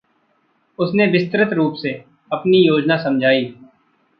[0.79, 1.91] उसने विस्तृत रूप से
[2.31, 3.53] अपनी योजना समझाई।